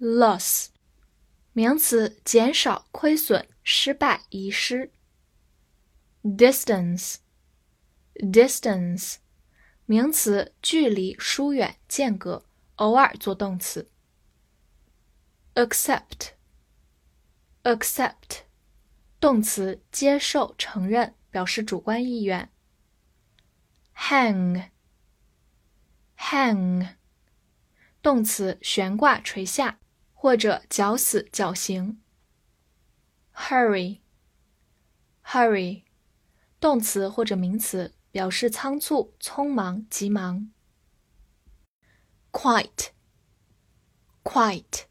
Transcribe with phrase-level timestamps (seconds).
[0.00, 0.68] loss，
[1.52, 4.90] 名词，减少、亏损、失败、遗失。
[6.22, 9.16] Distance，distance，
[9.84, 12.46] 名词，距离、疏远、间隔，
[12.76, 13.90] 偶尔做动词。
[15.54, 18.44] Accept，accept，
[19.18, 22.50] 动词，接受、承认，表示主观意愿。
[23.94, 24.70] Hang，hang。
[28.00, 29.78] 动词悬挂、垂下，
[30.20, 32.02] 或者绞死、绞刑。
[33.34, 35.84] Hurry，hurry，
[36.60, 40.50] 动词或者名词，表示仓促、匆忙、急忙。
[42.30, 44.82] Quite，quite，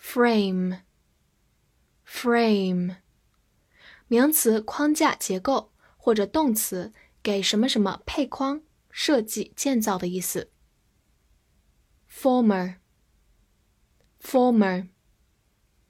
[0.00, 2.98] Frame，frame，
[4.06, 5.69] 名词框架、结构。
[6.02, 10.50] 或者动词给什么什么配框、设计、建造的意思。
[12.10, 14.88] Former，former，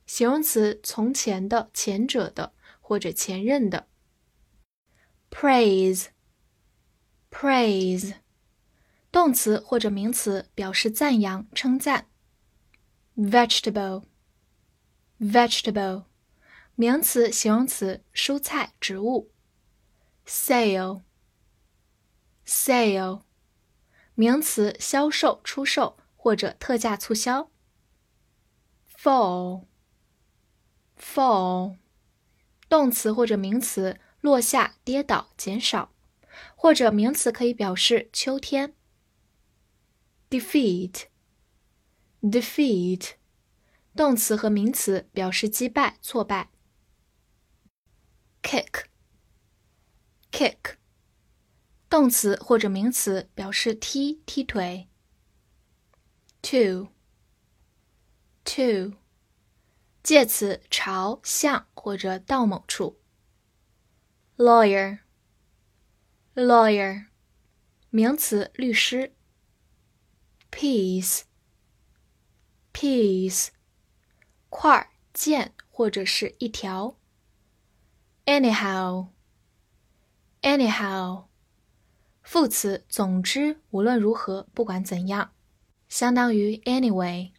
[0.04, 3.86] 形容词从前的、前者的或者前任的。
[5.30, 8.14] Praise，praise，
[9.12, 12.08] 动词或者名词表示赞扬、称赞。
[13.16, 16.06] Vegetable，vegetable，
[16.74, 19.30] 名词、形容词蔬菜、植物。
[20.26, 23.22] Sale，sale，
[24.14, 27.50] 名词，销售、出售或者特价促销。
[28.96, 29.66] Fall，fall，
[32.68, 35.92] 动词或者名词，落下、跌倒、减少，
[36.54, 38.76] 或者名词可以表示秋天。
[40.28, 43.14] Defeat，defeat，
[43.96, 46.50] 动词和名词表示击败、挫败。
[48.42, 48.89] Kick。
[50.39, 50.75] kick，
[51.89, 54.89] 动词或者名词，表示踢、踢腿。
[56.41, 56.89] to，to，
[60.03, 62.99] 介词朝、向或者到某处。
[64.37, 67.07] lawyer，lawyer，
[67.89, 69.13] 名词律师。
[70.51, 73.47] piece，piece，
[74.49, 76.97] 块、件或者是一条。
[78.25, 79.09] anyhow。
[80.42, 81.26] Anyhow，
[82.22, 85.32] 副词，总之，无论如何，不管怎样，
[85.88, 87.32] 相当于 anyway。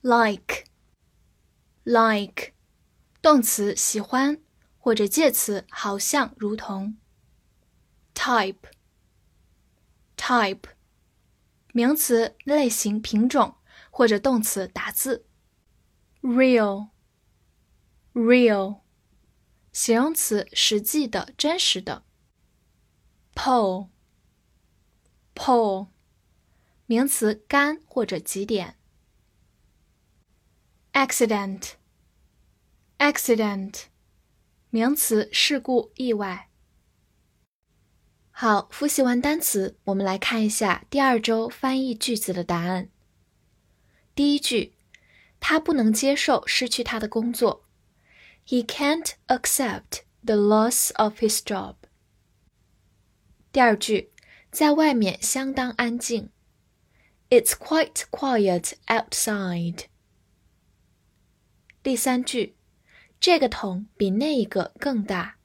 [0.00, 0.64] Like，like，
[3.20, 4.40] 动词，喜欢，
[4.78, 6.96] 或者介词，好像，如同。
[8.14, 8.64] Type，type，
[11.74, 13.56] 名词，类型，品种，
[13.90, 15.26] 或者动词，打字。
[16.22, 16.86] Real，real。
[19.76, 22.02] 形容词，实际的、真实的。
[23.34, 23.88] pole，pole，
[26.86, 28.78] 名词，杆或者极点。
[30.94, 33.82] accident，accident，
[34.70, 36.48] 名词，事故、意外。
[38.30, 42.88] 好，复习完单词，我们来看一下第二周翻译句子的答案。
[44.14, 44.72] 第一句，
[45.38, 47.65] 他不能接受失去他的工作。
[48.45, 51.75] He can't accept the loss of his job。
[53.51, 54.11] 第二句，
[54.51, 56.29] 在外面相当安静。
[57.29, 59.85] It's quite quiet outside。
[61.81, 62.57] 第三句，
[63.19, 65.37] 这个桶比那一个更大。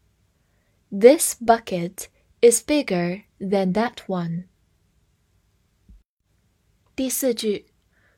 [0.90, 2.06] This bucket
[2.40, 4.48] is bigger than that one。
[6.94, 7.66] 第四句，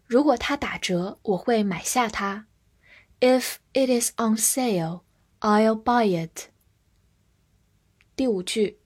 [0.07, 2.47] 如果它打折，我会买下它。
[3.21, 5.03] If it is on sale,
[5.41, 6.51] I'll buy it。
[8.15, 8.79] 第五句，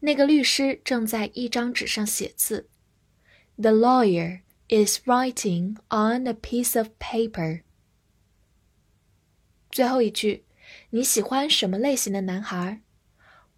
[0.00, 2.68] 那个律师正在一张纸上写字。
[3.56, 7.62] The lawyer is writing on a piece of paper。
[9.70, 10.44] 最后一句，
[10.90, 12.80] 你喜欢什么类型的男孩？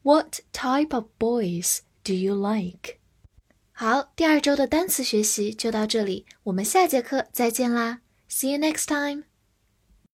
[0.03, 2.99] What type of boys do you like？
[3.73, 8.00] 好，第二周的单词学习就到这里，我们下节课再见啦！
[8.29, 9.25] See you next time.